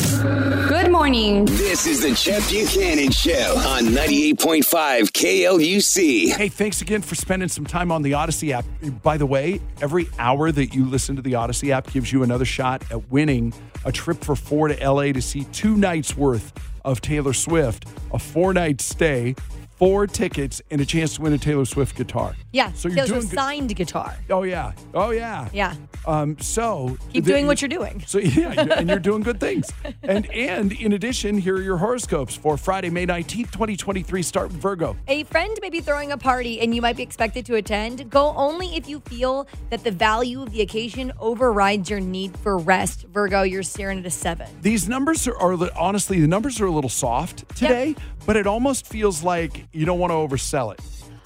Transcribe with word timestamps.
Good 0.00 0.90
morning. 0.90 1.44
This 1.44 1.86
is 1.86 2.00
the 2.02 2.14
Chet 2.14 2.42
Buchanan 2.48 3.10
Show 3.10 3.54
on 3.58 3.84
98.5 3.86 5.10
KLUC. 5.10 6.34
Hey, 6.34 6.48
thanks 6.48 6.80
again 6.80 7.02
for 7.02 7.14
spending 7.14 7.48
some 7.48 7.66
time 7.66 7.92
on 7.92 8.00
the 8.00 8.12
Audacy 8.12 8.52
app. 8.52 8.64
By 9.02 9.18
the 9.18 9.26
way, 9.26 9.60
every 9.82 10.08
hour 10.18 10.50
that 10.52 10.74
you 10.74 10.86
listen 10.86 11.16
to 11.16 11.22
the 11.22 11.32
Audacy 11.32 11.70
app 11.70 11.92
gives 11.92 12.12
you 12.12 12.22
another 12.22 12.46
shot 12.46 12.82
at 12.90 13.10
winning 13.10 13.52
a 13.84 13.92
trip 13.92 14.24
for 14.24 14.34
four 14.34 14.68
to 14.68 14.88
LA 14.90 15.12
to 15.12 15.20
see 15.20 15.44
two 15.52 15.76
nights 15.76 16.16
worth 16.16 16.52
of 16.84 17.02
Taylor 17.02 17.34
Swift, 17.34 17.86
a 18.12 18.18
four 18.18 18.54
night 18.54 18.80
stay, 18.80 19.34
four 19.80 20.06
tickets, 20.06 20.60
and 20.70 20.78
a 20.82 20.84
chance 20.84 21.14
to 21.14 21.22
win 21.22 21.32
a 21.32 21.38
Taylor 21.38 21.64
Swift 21.64 21.96
guitar. 21.96 22.36
Yeah, 22.52 22.70
So 22.72 22.88
you're 22.90 23.06
doing 23.06 23.22
signed 23.22 23.74
guitar. 23.74 24.14
Oh, 24.28 24.42
yeah. 24.42 24.72
Oh, 24.92 25.08
yeah. 25.10 25.48
Yeah. 25.54 25.74
Um, 26.06 26.38
so 26.38 26.98
Keep 27.14 27.24
the- 27.24 27.30
doing 27.32 27.46
what 27.46 27.62
you're 27.62 27.70
doing. 27.70 28.02
So 28.06 28.18
yeah, 28.18 28.52
and 28.76 28.88
you're 28.90 28.98
doing 29.10 29.22
good 29.22 29.40
things. 29.40 29.70
And 30.02 30.30
and 30.30 30.72
in 30.72 30.92
addition, 30.92 31.38
here 31.38 31.56
are 31.56 31.62
your 31.62 31.76
horoscopes 31.78 32.34
for 32.34 32.56
Friday, 32.58 32.90
May 32.90 33.06
19th, 33.06 33.50
2023. 33.52 34.22
Start 34.22 34.48
with 34.48 34.60
Virgo. 34.60 34.96
A 35.08 35.24
friend 35.24 35.56
may 35.62 35.70
be 35.70 35.80
throwing 35.80 36.12
a 36.12 36.18
party 36.18 36.60
and 36.60 36.74
you 36.74 36.80
might 36.82 36.96
be 36.96 37.02
expected 37.02 37.44
to 37.46 37.54
attend. 37.56 38.10
Go 38.10 38.34
only 38.36 38.76
if 38.76 38.88
you 38.88 39.00
feel 39.00 39.46
that 39.70 39.82
the 39.84 39.90
value 39.90 40.42
of 40.42 40.50
the 40.52 40.60
occasion 40.62 41.12
overrides 41.20 41.88
your 41.90 42.00
need 42.00 42.36
for 42.38 42.56
rest. 42.58 43.04
Virgo, 43.12 43.42
you're 43.42 43.62
staring 43.62 43.98
at 44.00 44.06
a 44.06 44.10
seven. 44.10 44.48
These 44.62 44.88
numbers 44.88 45.26
are, 45.28 45.36
are 45.36 45.58
honestly 45.78 46.20
the 46.20 46.28
numbers 46.28 46.60
are 46.60 46.66
a 46.66 46.70
little 46.70 46.90
soft 46.90 47.46
today, 47.56 47.94
but 48.26 48.36
it 48.36 48.46
almost 48.46 48.86
feels 48.86 49.22
like 49.22 49.66
you 49.72 49.86
don't 49.86 49.98
want 49.98 50.10
to 50.10 50.14
oversell 50.14 50.72
it. 50.72 50.80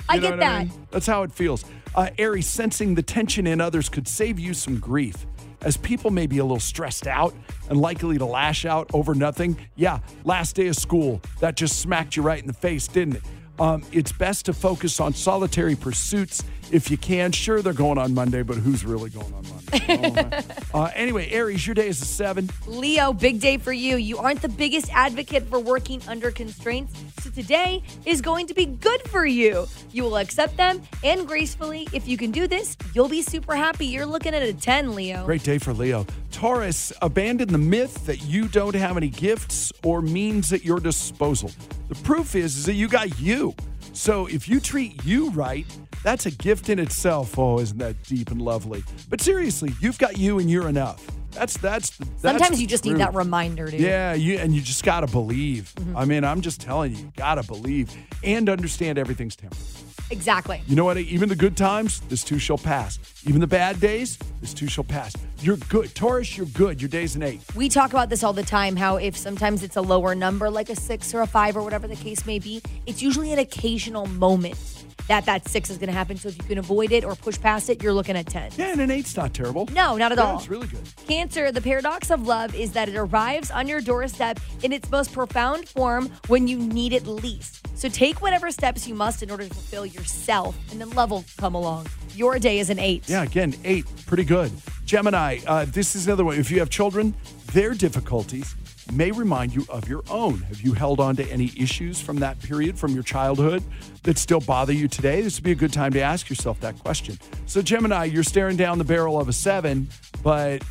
I 0.09 0.17
You 0.17 0.20
know 0.20 0.31
get 0.31 0.41
that. 0.41 0.67
mean? 0.69 0.87
That's 0.91 1.06
how 1.06 1.23
it 1.23 1.33
feels. 1.33 1.64
Uh, 1.95 2.11
Aries, 2.19 2.47
sensing 2.47 2.95
the 2.95 3.03
tension 3.03 3.47
in 3.47 3.61
others 3.61 3.89
could 3.89 4.09
save 4.09 4.39
you 4.39 4.53
some 4.55 4.78
grief. 4.78 5.27
As 5.62 5.77
people 5.78 6.11
may 6.11 6.27
be 6.27 6.39
a 6.39 6.42
little 6.45 6.61
stressed 6.61 7.06
out 7.06 7.33
and 7.70 7.81
likely 7.81 8.19
to 8.19 8.25
lash 8.27 8.67
out 8.67 8.91
over 8.92 9.15
nothing. 9.15 9.56
Yeah, 9.77 10.00
last 10.25 10.56
day 10.56 10.67
of 10.67 10.77
school, 10.77 11.22
that 11.41 11.56
just 11.56 11.78
smacked 11.81 12.17
you 12.17 12.22
right 12.22 12.39
in 12.41 12.47
the 12.47 12.53
face, 12.53 12.87
didn't 12.87 13.17
it? 13.17 13.22
Um, 13.58 13.84
it's 13.92 14.12
best 14.12 14.47
to 14.47 14.52
focus 14.52 15.00
on 15.00 15.14
solitary 15.14 15.77
pursuits 15.77 16.42
if 16.72 16.91
you 16.91 16.97
can. 16.98 17.30
Sure, 17.33 17.62
they're 17.62 17.72
going 17.72 17.98
on 17.98 18.14
Monday, 18.14 18.42
but 18.42 18.56
who's 18.56 18.84
really 18.84 19.10
going 19.10 19.33
on 19.33 19.44
Monday? 19.48 20.52
Oh, 20.74 20.83
uh, 20.83 20.91
anyway, 20.94 21.30
Aries, 21.30 21.66
your 21.66 21.75
day 21.75 21.86
is 21.88 22.02
a 22.02 22.05
seven. 22.05 22.50
Leo, 22.66 23.12
big 23.12 23.41
day 23.41 23.58
for 23.58 23.72
you. 23.72 23.97
You 23.97 24.19
aren't 24.19 24.42
the 24.42 24.48
biggest 24.48 24.92
advocate 24.92 25.44
for 25.48 25.60
working 25.60 26.02
under 26.08 26.30
constraints, 26.30 26.92
today 27.34 27.82
is 28.06 28.20
going 28.20 28.46
to 28.46 28.54
be 28.54 28.66
good 28.66 29.02
for 29.08 29.27
you. 29.27 29.66
You 29.92 30.04
will 30.04 30.16
accept 30.16 30.56
them 30.56 30.80
and 31.02 31.27
gracefully. 31.27 31.88
If 31.92 32.06
you 32.06 32.16
can 32.16 32.30
do 32.30 32.46
this, 32.46 32.76
you'll 32.94 33.08
be 33.08 33.22
super 33.22 33.54
happy. 33.54 33.86
You're 33.86 34.06
looking 34.06 34.34
at 34.34 34.42
a 34.42 34.52
10, 34.52 34.94
Leo. 34.94 35.24
Great 35.24 35.42
day 35.42 35.58
for 35.58 35.72
Leo. 35.72 36.06
Taurus, 36.30 36.92
abandon 37.02 37.48
the 37.48 37.58
myth 37.58 38.06
that 38.06 38.22
you 38.24 38.48
don't 38.48 38.74
have 38.74 38.96
any 38.96 39.08
gifts 39.08 39.72
or 39.82 40.00
means 40.00 40.52
at 40.52 40.64
your 40.64 40.80
disposal. 40.80 41.50
The 41.88 41.94
proof 41.96 42.34
is, 42.34 42.56
is 42.56 42.66
that 42.66 42.74
you 42.74 42.88
got 42.88 43.18
you. 43.20 43.54
So 43.92 44.26
if 44.26 44.48
you 44.48 44.60
treat 44.60 45.04
you 45.04 45.30
right, 45.30 45.66
that's 46.02 46.26
a 46.26 46.30
gift 46.30 46.69
in 46.69 46.78
itself. 46.78 47.38
Oh, 47.38 47.60
isn't 47.60 47.78
that 47.78 48.03
deep 48.03 48.30
and 48.30 48.42
lovely? 48.42 48.84
But 49.09 49.20
seriously, 49.20 49.72
you've 49.80 49.98
got 49.98 50.19
you 50.19 50.38
and 50.38 50.50
you're 50.50 50.69
enough. 50.69 51.04
That's 51.34 51.56
that's 51.59 51.91
that's 51.97 52.22
Sometimes 52.22 52.61
you 52.61 52.67
just 52.67 52.84
need 52.84 52.99
that 52.99 53.15
reminder, 53.15 53.71
dude. 53.71 53.81
Yeah, 53.81 54.15
you 54.15 54.39
and 54.39 54.55
you 54.55 54.61
just 54.61 54.84
gotta 54.84 55.06
believe. 55.06 55.72
Mm-hmm. 55.77 55.97
I 55.97 56.05
mean, 56.05 56.25
I'm 56.25 56.41
just 56.41 56.61
telling 56.61 56.93
you, 56.93 56.99
you 56.99 57.12
gotta 57.17 57.43
believe 57.43 57.95
and 58.22 58.49
understand 58.49 58.99
everything's 58.99 59.37
temporary. 59.37 59.65
Exactly. 60.11 60.62
You 60.67 60.77
know 60.77 60.84
what? 60.84 60.99
Even 60.99 61.28
the 61.28 61.37
good 61.37 61.56
times, 61.56 62.00
this 62.09 62.22
too 62.22 62.39
shall 62.39 62.59
pass. 62.59 62.99
Even 63.27 63.41
the 63.41 63.47
bad 63.47 63.81
days, 63.81 64.19
this 64.41 64.53
too 64.53 64.69
shall 64.69 64.84
pass. 64.84 65.15
You're 65.41 65.56
good. 65.56 65.95
Taurus, 65.95 66.37
you're 66.37 66.47
good. 66.47 66.81
Your 66.81 66.91
day's 66.91 67.17
an 67.17 67.22
eight. 67.22 67.41
We 67.56 67.69
talk 67.69 67.91
about 67.91 68.11
this 68.11 68.22
all 68.22 68.33
the 68.33 68.43
time 68.43 68.77
how 68.77 68.97
if 68.97 69.16
sometimes 69.16 69.62
it's 69.62 69.77
a 69.77 69.81
lower 69.83 70.15
number, 70.15 70.51
like 70.51 70.69
a 70.69 70.77
six 70.77 71.15
or 71.15 71.22
a 71.22 71.27
five 71.27 71.56
or 71.56 71.62
whatever 71.62 71.89
the 71.89 71.97
case 71.97 72.27
may 72.27 72.39
be, 72.39 72.62
it's 72.87 73.03
usually 73.03 73.33
an 73.33 73.39
occasional 73.39 74.06
moment 74.06 74.84
that 75.09 75.27
that 75.27 75.49
six 75.49 75.71
is 75.71 75.78
going 75.78 75.88
to 75.88 75.93
happen. 75.94 76.16
So 76.16 76.28
if 76.28 76.37
you 76.38 76.44
can 76.44 76.59
avoid 76.59 76.93
it 76.93 77.05
or 77.05 77.15
push 77.15 77.38
past 77.41 77.69
it, 77.71 77.82
you're 77.82 77.93
looking 77.93 78.16
at 78.16 78.27
10. 78.27 78.53
Yeah, 78.56 78.72
and 78.72 78.81
an 78.81 78.91
eight's 78.91 79.16
not 79.16 79.34
terrible. 79.34 79.66
No, 79.72 79.97
not 79.97 80.12
at 80.12 80.19
Yeah, 80.19 80.25
all. 80.25 80.38
It's 80.38 80.49
really 80.49 80.66
good. 80.66 80.82
Cancer, 81.06 81.53
the 81.53 81.60
paradox 81.60 82.10
of 82.10 82.27
love 82.27 82.55
is 82.55 82.72
that 82.72 82.88
it 82.88 82.97
arrives 82.97 83.50
on 83.50 83.69
your 83.69 83.81
doorstep 83.81 84.41
in 84.62 84.72
its 84.72 84.91
most 84.91 85.12
profound 85.12 85.69
form 85.69 86.10
when 86.28 86.49
you 86.49 86.59
need 86.59 86.93
it 86.93 87.06
least. 87.06 87.66
So 87.77 87.88
take 87.88 88.22
whatever 88.22 88.50
steps 88.50 88.87
you 88.88 88.94
must 88.94 89.22
in 89.22 89.31
order 89.31 89.44
to 89.47 89.53
fulfill 89.53 89.84
yourself, 89.87 90.56
and 90.71 90.81
then 90.81 90.91
love 90.91 91.10
will 91.10 91.25
come 91.38 91.54
along. 91.54 91.87
Your 92.15 92.38
day 92.38 92.60
is 92.60 92.71
an 92.71 92.78
eight. 92.78 93.09
Yeah, 93.09 93.25
again, 93.25 93.54
eight, 93.65 93.84
pretty 94.06 94.25
good. 94.25 94.53
Gemini, 94.84 95.38
uh, 95.47 95.65
this 95.66 95.97
is 95.97 96.06
another 96.06 96.25
one. 96.25 96.38
If 96.38 96.50
you 96.50 96.60
have 96.60 96.71
children, 96.71 97.15
their 97.53 97.75
difficulties 97.75 98.54
may 98.93 99.11
remind 99.11 99.55
you 99.55 99.65
of 99.69 99.89
your 99.89 100.03
own. 100.11 100.39
Have 100.43 100.61
you 100.61 100.72
held 100.72 101.00
on 101.00 101.17
to 101.17 101.25
any 101.31 101.53
issues 101.56 102.00
from 102.00 102.17
that 102.17 102.41
period, 102.41 102.78
from 102.78 102.95
your 102.95 103.03
childhood, 103.03 103.62
that 104.03 104.19
still 104.19 104.41
bother 104.41 104.72
you 104.72 104.89
today? 104.89 105.21
This 105.22 105.37
would 105.37 105.45
be 105.45 105.53
a 105.53 105.56
good 105.56 105.72
time 105.72 105.93
to 105.93 106.00
ask 106.00 106.28
yourself 106.28 106.61
that 106.61 106.78
question. 106.78 107.19
So, 107.47 107.62
Gemini, 107.62 108.05
you're 108.05 108.22
staring 108.22 108.56
down 108.56 108.78
the 108.78 108.84
barrel 108.84 109.21
of 109.21 109.28
a 109.28 109.33
seven, 109.33 109.89
but, 110.22 110.62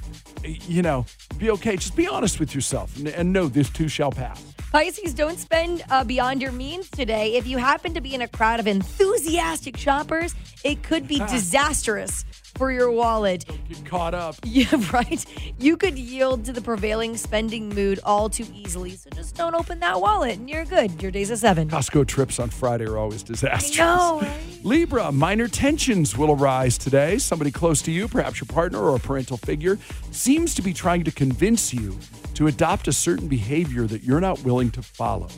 you 0.43 0.81
know, 0.81 1.05
be 1.37 1.51
okay. 1.51 1.75
Just 1.75 1.95
be 1.95 2.07
honest 2.07 2.39
with 2.39 2.53
yourself 2.53 2.95
and, 2.97 3.07
and 3.07 3.33
know 3.33 3.47
this 3.47 3.69
too 3.69 3.87
shall 3.87 4.11
pass. 4.11 4.43
Pisces, 4.71 5.13
don't 5.13 5.37
spend 5.37 5.83
uh, 5.91 6.03
beyond 6.03 6.41
your 6.41 6.51
means 6.51 6.89
today. 6.89 7.35
If 7.35 7.45
you 7.45 7.59
happen 7.59 7.93
to 7.93 8.01
be 8.01 8.15
in 8.15 8.23
a 8.23 8.27
crowd 8.27 8.59
of 8.59 8.65
enthusiastic 8.65 9.77
shoppers, 9.77 10.33
it 10.63 10.81
could 10.81 11.07
be 11.07 11.19
disastrous 11.19 12.25
for 12.55 12.71
your 12.71 12.91
wallet. 12.91 13.45
Get 13.67 13.85
caught 13.85 14.13
up. 14.13 14.35
Yeah, 14.53 14.67
right. 14.93 15.25
You 15.57 15.77
could 15.77 15.97
yield 15.97 16.45
to 16.45 16.53
the 16.53 16.61
prevailing 16.61 17.17
spending 17.17 17.69
mood 17.69 17.99
all 18.03 18.29
too 18.29 18.45
easily. 18.53 18.91
So 18.91 19.09
just 19.09 19.35
don't 19.35 19.55
open 19.55 19.79
that 19.79 19.99
wallet 19.99 20.37
and 20.37 20.47
you're 20.47 20.65
good. 20.65 21.01
Your 21.01 21.09
day's 21.09 21.31
a 21.31 21.37
seven. 21.37 21.67
Costco 21.69 22.05
trips 22.07 22.37
on 22.37 22.51
Friday 22.51 22.85
are 22.85 22.97
always 22.97 23.23
disastrous. 23.23 23.77
know, 23.77 24.19
right? 24.21 24.59
Libra, 24.63 25.11
minor 25.11 25.47
tensions 25.47 26.15
will 26.15 26.31
arise 26.31 26.77
today. 26.77 27.17
Somebody 27.17 27.49
close 27.49 27.81
to 27.83 27.91
you, 27.91 28.07
perhaps 28.07 28.39
your 28.39 28.45
partner 28.45 28.79
or 28.79 28.95
a 28.95 28.99
parental 28.99 29.37
figure, 29.37 29.79
seems 30.11 30.53
to 30.53 30.61
be 30.61 30.71
trying 30.71 31.03
to 31.03 31.11
convince 31.11 31.73
you 31.73 31.97
to 32.35 32.45
adopt 32.45 32.87
a 32.87 32.93
certain 32.93 33.27
behavior 33.27 33.87
that 33.87 34.03
you're 34.03 34.21
not 34.21 34.43
willing 34.43 34.69
to 34.71 34.83
follow. 34.83 35.29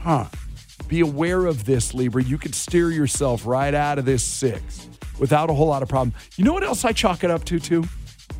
Huh. 0.00 0.26
Be 0.88 1.00
aware 1.00 1.44
of 1.44 1.66
this, 1.66 1.92
Libra. 1.92 2.22
You 2.22 2.38
could 2.38 2.54
steer 2.54 2.90
yourself 2.90 3.44
right 3.44 3.74
out 3.74 3.98
of 3.98 4.06
this 4.06 4.22
six 4.22 4.88
without 5.20 5.48
a 5.50 5.54
whole 5.54 5.68
lot 5.68 5.82
of 5.84 5.88
problem. 5.88 6.12
You 6.36 6.44
know 6.44 6.52
what 6.52 6.64
else 6.64 6.84
I 6.84 6.92
chalk 6.92 7.22
it 7.22 7.30
up 7.30 7.44
to, 7.44 7.60
too? 7.60 7.84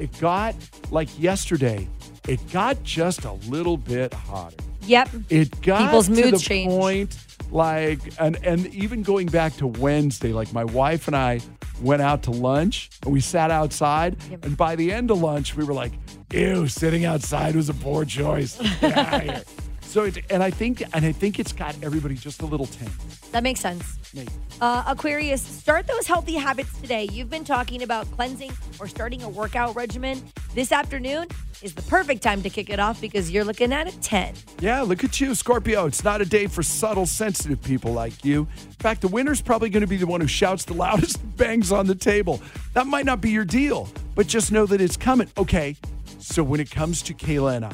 It 0.00 0.18
got, 0.18 0.56
like 0.91 1.08
yesterday, 1.20 1.88
it 2.26 2.41
got 2.50 2.82
just 2.82 3.24
a 3.24 3.32
little 3.48 3.76
bit 3.76 4.12
hotter. 4.12 4.56
Yep. 4.86 5.10
It 5.28 5.60
got 5.60 5.82
People's 5.86 6.06
to 6.06 6.12
moods 6.12 6.30
the 6.30 6.38
change. 6.38 6.70
point, 6.72 7.16
like, 7.52 8.00
and 8.18 8.36
and 8.44 8.66
even 8.74 9.02
going 9.02 9.26
back 9.26 9.54
to 9.56 9.66
Wednesday, 9.66 10.32
like 10.32 10.52
my 10.52 10.64
wife 10.64 11.06
and 11.06 11.14
I 11.14 11.41
went 11.82 12.02
out 12.02 12.22
to 12.24 12.30
lunch 12.30 12.91
and 13.04 13.12
we 13.12 13.20
sat 13.20 13.50
outside, 13.50 14.16
and 14.42 14.56
by 14.56 14.76
the 14.76 14.91
end 14.92 15.10
of 15.10 15.20
lunch, 15.20 15.54
we 15.56 15.64
were 15.64 15.74
like, 15.74 15.92
"Ew, 16.32 16.66
sitting 16.66 17.04
outside 17.04 17.54
was 17.54 17.68
a 17.68 17.74
poor 17.74 18.04
choice." 18.04 18.58
Get 19.92 20.01
outta 20.01 20.10
here. 20.10 20.15
So, 20.15 20.21
it, 20.21 20.25
and 20.31 20.42
I 20.42 20.51
think, 20.51 20.83
and 20.92 21.04
I 21.04 21.13
think 21.13 21.39
it's 21.39 21.53
got 21.53 21.77
everybody 21.83 22.15
just 22.15 22.42
a 22.42 22.47
little 22.47 22.66
tense. 22.66 23.19
That 23.31 23.42
makes 23.42 23.60
sense. 23.60 23.98
Maybe. 24.15 24.28
Uh, 24.60 24.83
Aquarius, 24.87 25.42
start 25.42 25.87
those 25.87 26.07
healthy 26.07 26.34
habits 26.34 26.78
today. 26.81 27.09
You've 27.13 27.31
been 27.31 27.45
talking 27.45 27.83
about 27.83 28.10
cleansing 28.13 28.53
or 28.78 28.89
starting 28.89 29.22
a 29.22 29.28
workout 29.28 29.75
regimen. 29.77 30.22
This 30.54 30.72
afternoon 30.72 31.28
is 31.63 31.75
the 31.75 31.83
perfect 31.83 32.22
time 32.22 32.42
to 32.42 32.51
kick 32.51 32.71
it 32.71 32.81
off 32.81 33.01
because 33.01 33.31
you're 33.31 33.45
looking 33.45 33.72
at 33.72 33.87
a 33.87 34.01
10. 34.01 34.34
Yeah, 34.60 34.81
look 34.83 35.04
at 35.04 35.21
you, 35.21 35.34
Scorpio. 35.34 35.87
It's 35.87 36.03
not 36.03 36.21
a 36.21 36.25
day 36.25 36.47
for 36.47 36.63
subtle, 36.63 37.07
sensitive 37.07 37.63
people 37.63 37.92
like 37.92 38.25
you. 38.25 38.48
In 38.66 38.72
fact, 38.72 39.03
the 39.03 39.09
winner's 39.09 39.41
probably 39.41 39.71
going 39.71 39.83
to 39.83 39.87
be 39.87 39.97
the 39.97 40.07
one 40.07 40.21
who 40.21 40.27
shouts 40.27 40.65
the 40.65 40.75
loudest, 40.81 41.19
bangs 41.37 41.71
on 41.71 41.87
the 41.87 41.95
table. 41.95 42.42
That 42.75 42.87
might 42.87 43.07
not 43.07 43.21
be 43.21 43.31
your 43.31 43.45
deal, 43.45 43.89
but 44.15 44.27
just 44.27 44.53
know 44.53 44.66
that 44.66 44.81
it's 44.81 44.97
coming. 44.97 45.28
Okay, 45.39 45.77
so 46.19 46.42
when 46.42 46.60
it 46.60 46.71
comes 46.71 47.03
to 47.03 47.15
Kayla 47.15 47.57
and 47.57 47.65
I, 47.66 47.72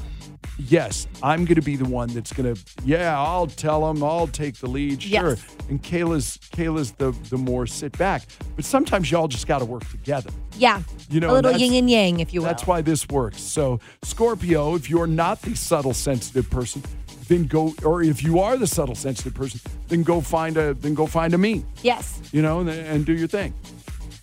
yes, 0.59 1.07
I'm 1.23 1.45
going 1.45 1.57
to 1.57 1.63
be 1.63 1.77
the 1.77 1.85
one 1.85 2.09
that's 2.09 2.33
going 2.33 2.55
to, 2.55 2.61
yeah, 2.85 3.19
I'll 3.21 3.47
tell 3.47 3.87
them, 3.93 4.03
I'll 4.03 4.27
take 4.27 4.57
the 4.57 4.69
lead, 4.69 5.03
sure. 5.03 5.31
Yes. 5.31 5.47
And 5.69 5.83
Kayla's 5.83 6.39
Kayla's 6.53 6.93
the 6.93 7.11
the 7.31 7.37
more 7.37 7.67
sit 7.67 7.97
back. 7.99 8.23
But 8.55 8.65
sometimes 8.65 9.11
y'all 9.11 9.29
just 9.29 9.47
got 9.47 9.59
to 9.59 9.65
work 9.65 9.89
together. 9.91 10.31
Yeah. 10.57 10.83
You 11.11 11.21
know, 11.21 11.31
a 11.31 11.35
little 11.35 11.53
yin 11.53 11.75
and 11.75 11.91
yang, 11.91 12.21
if 12.21 12.33
you 12.33 12.41
will. 12.41 12.47
That's 12.49 12.67
why 12.67 12.83
this 12.83 13.09
works. 13.09 13.41
So, 13.41 13.81
Scorpio, 14.03 14.75
if 14.77 14.89
you're 14.89 15.07
not 15.07 15.43
the 15.43 15.55
subtle 15.57 15.93
sensitive 15.95 16.49
person, 16.51 16.83
then 17.29 17.47
go 17.47 17.75
or 17.85 18.03
if 18.03 18.23
you 18.23 18.39
are 18.39 18.57
the 18.57 18.67
subtle 18.67 18.95
sensitive 18.95 19.35
person, 19.35 19.61
then 19.89 20.03
go 20.05 20.21
find 20.21 20.57
a 20.57 20.75
then 20.75 20.95
go 20.95 21.07
find 21.07 21.35
a 21.35 21.39
me, 21.39 21.65
Yes. 21.83 22.21
you 22.33 22.43
know, 22.43 22.61
and, 22.61 22.69
and 22.71 23.05
do 23.05 23.13
your 23.13 23.29
thing. 23.29 23.53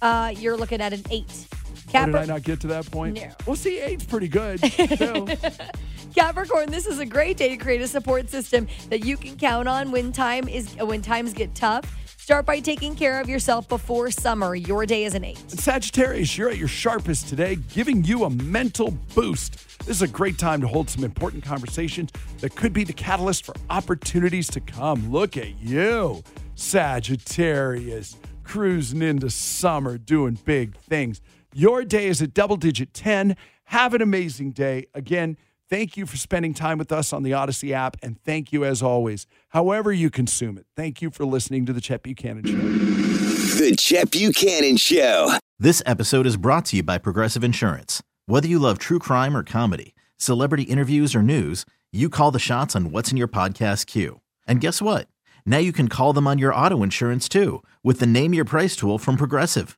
Uh, 0.01 0.33
you're 0.37 0.57
looking 0.57 0.81
at 0.81 0.93
an 0.93 1.03
eight. 1.11 1.47
How 1.93 2.05
did 2.05 2.15
I 2.15 2.25
not 2.25 2.43
get 2.43 2.59
to 2.61 2.67
that 2.67 2.89
point? 2.89 3.15
No. 3.15 3.29
Well, 3.45 3.55
see, 3.55 3.79
eight's 3.79 4.05
pretty 4.05 4.27
good. 4.27 4.61
Capricorn, 6.15 6.69
this 6.69 6.85
is 6.85 6.99
a 6.99 7.05
great 7.05 7.37
day 7.37 7.49
to 7.49 7.57
create 7.57 7.81
a 7.81 7.87
support 7.87 8.29
system 8.29 8.67
that 8.89 9.05
you 9.05 9.17
can 9.17 9.35
count 9.37 9.67
on 9.67 9.91
when 9.91 10.11
time 10.11 10.47
is 10.47 10.75
when 10.75 11.01
times 11.01 11.33
get 11.33 11.55
tough. 11.55 11.85
Start 12.17 12.45
by 12.45 12.59
taking 12.61 12.95
care 12.95 13.19
of 13.19 13.27
yourself 13.27 13.67
before 13.67 14.09
summer. 14.09 14.55
Your 14.55 14.85
day 14.85 15.03
is 15.03 15.13
an 15.13 15.25
eight. 15.25 15.37
Sagittarius, 15.49 16.37
you're 16.37 16.49
at 16.49 16.57
your 16.57 16.69
sharpest 16.69 17.27
today, 17.27 17.57
giving 17.73 18.03
you 18.05 18.23
a 18.23 18.29
mental 18.29 18.91
boost. 19.13 19.79
This 19.79 19.97
is 19.97 20.01
a 20.03 20.07
great 20.07 20.37
time 20.37 20.61
to 20.61 20.67
hold 20.67 20.89
some 20.89 21.03
important 21.03 21.43
conversations 21.43 22.11
that 22.39 22.55
could 22.55 22.71
be 22.71 22.85
the 22.85 22.93
catalyst 22.93 23.45
for 23.45 23.53
opportunities 23.69 24.47
to 24.51 24.61
come. 24.61 25.11
Look 25.11 25.35
at 25.35 25.59
you, 25.59 26.23
Sagittarius, 26.55 28.15
cruising 28.43 29.01
into 29.01 29.29
summer, 29.29 29.97
doing 29.97 30.37
big 30.45 30.77
things. 30.77 31.19
Your 31.55 31.85
day 31.85 32.07
is 32.07 32.19
a 32.19 32.25
double 32.27 32.57
digit 32.57 32.95
10. 32.95 33.37
Have 33.65 33.93
an 33.93 34.01
amazing 34.01 34.53
day. 34.53 34.87
Again, 34.95 35.37
thank 35.69 35.95
you 35.95 36.07
for 36.07 36.17
spending 36.17 36.55
time 36.55 36.79
with 36.79 36.91
us 36.91 37.13
on 37.13 37.21
the 37.21 37.29
Audacy 37.31 37.71
app. 37.71 37.95
And 38.01 38.19
thank 38.23 38.51
you, 38.51 38.65
as 38.65 38.81
always, 38.81 39.27
however 39.49 39.93
you 39.93 40.09
consume 40.09 40.57
it. 40.57 40.65
Thank 40.75 41.01
you 41.03 41.11
for 41.11 41.25
listening 41.25 41.67
to 41.67 41.73
the 41.73 41.79
Chet 41.79 42.01
Buchanan 42.01 42.43
Show. 42.45 42.55
The 42.55 43.75
Chet 43.77 44.09
Buchanan 44.09 44.77
Show. 44.77 45.37
This 45.59 45.83
episode 45.85 46.25
is 46.25 46.37
brought 46.37 46.65
to 46.65 46.77
you 46.77 46.83
by 46.83 46.97
Progressive 46.97 47.43
Insurance. 47.43 48.01
Whether 48.25 48.47
you 48.47 48.57
love 48.57 48.79
true 48.79 48.99
crime 48.99 49.37
or 49.37 49.43
comedy, 49.43 49.93
celebrity 50.17 50.63
interviews 50.63 51.13
or 51.13 51.21
news, 51.21 51.67
you 51.91 52.09
call 52.09 52.31
the 52.31 52.39
shots 52.39 52.75
on 52.75 52.89
what's 52.89 53.11
in 53.11 53.17
your 53.17 53.27
podcast 53.27 53.85
queue. 53.85 54.21
And 54.47 54.59
guess 54.59 54.81
what? 54.81 55.07
Now 55.45 55.59
you 55.59 55.71
can 55.71 55.87
call 55.87 56.13
them 56.13 56.25
on 56.25 56.39
your 56.39 56.55
auto 56.55 56.81
insurance 56.81 57.29
too 57.29 57.61
with 57.83 57.99
the 57.99 58.07
Name 58.07 58.33
Your 58.33 58.45
Price 58.45 58.75
tool 58.75 58.97
from 58.97 59.17
Progressive. 59.17 59.77